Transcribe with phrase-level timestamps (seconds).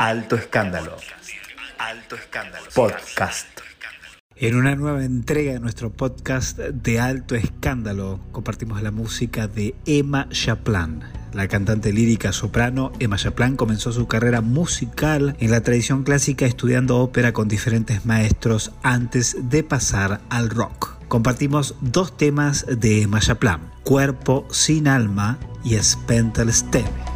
[0.00, 0.96] Alto Escándalo.
[1.76, 2.64] Alto Escándalo.
[2.74, 3.46] Podcast.
[4.34, 10.26] En una nueva entrega de nuestro podcast de alto escándalo compartimos la música de Emma
[10.30, 11.04] Chaplan.
[11.34, 16.96] La cantante lírica soprano Emma Chaplan comenzó su carrera musical en la tradición clásica estudiando
[16.96, 20.96] ópera con diferentes maestros antes de pasar al rock.
[21.08, 27.09] Compartimos dos temas de Emma Chaplan, Cuerpo sin alma y Spentel Stemme.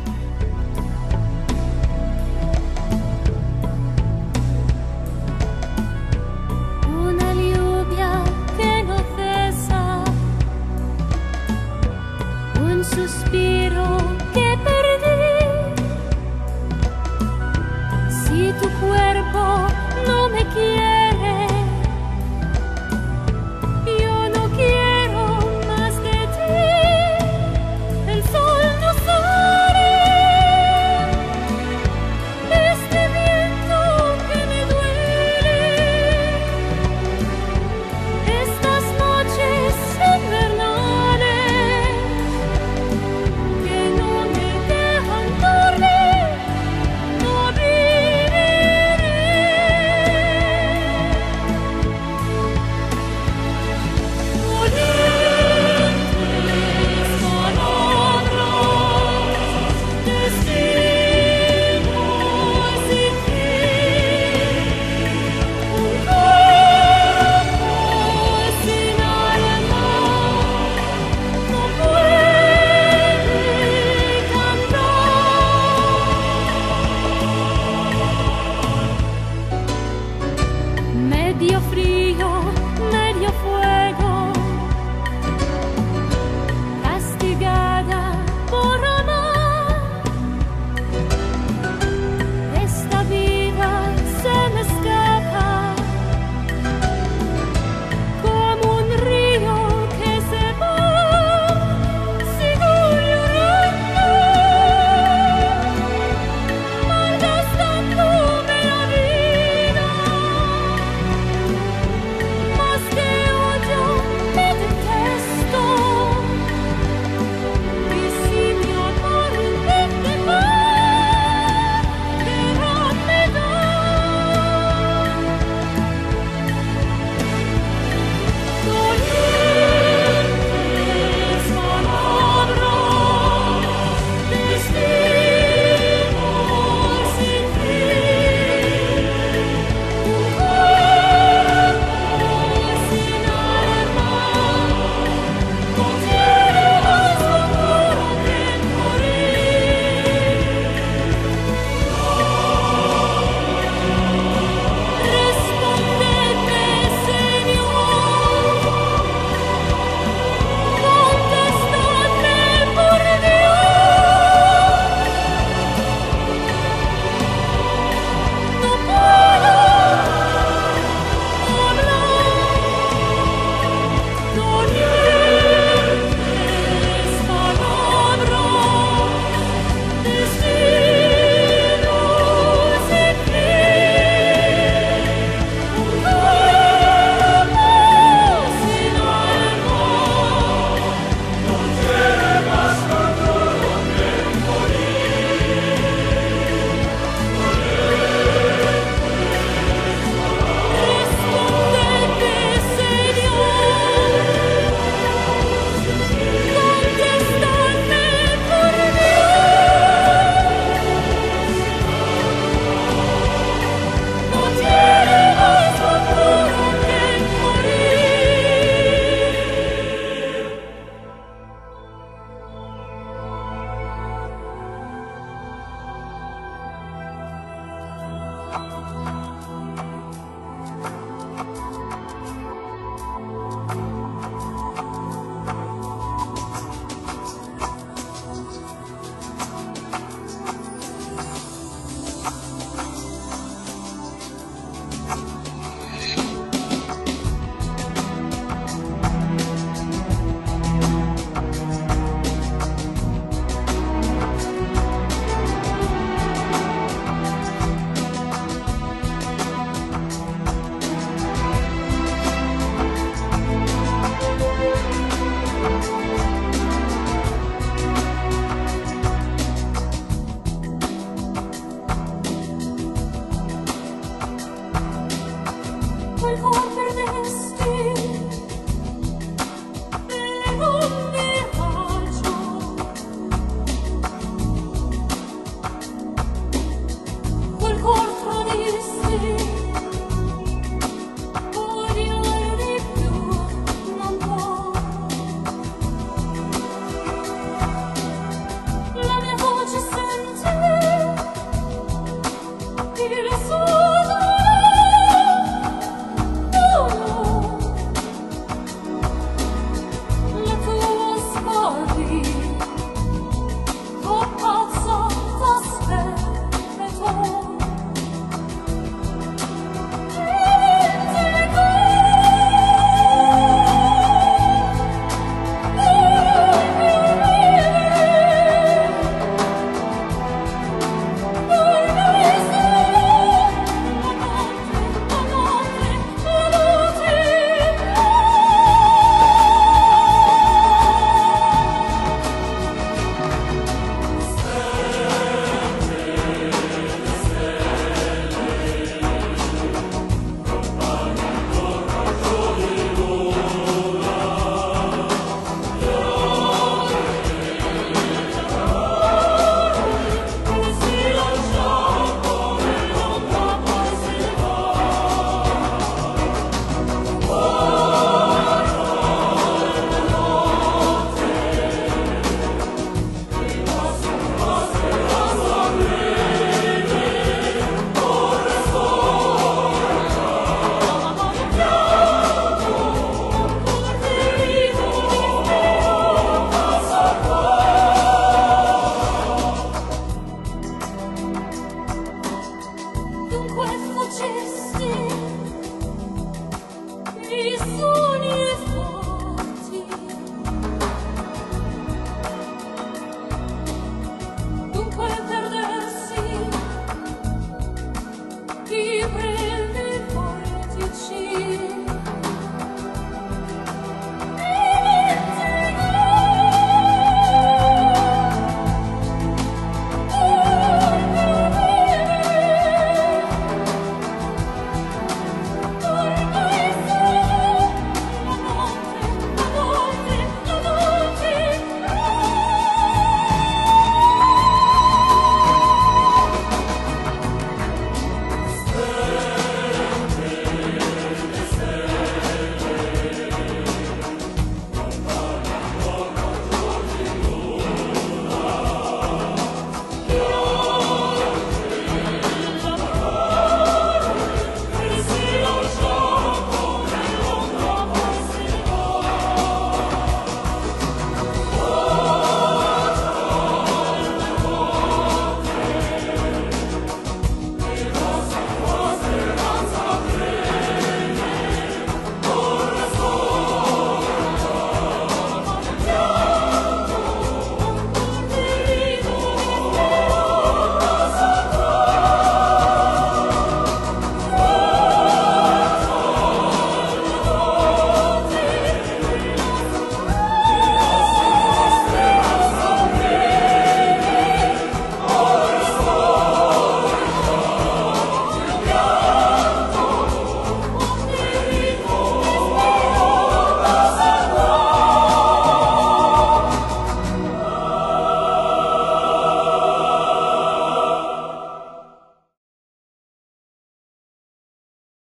[397.43, 398.74] Gesù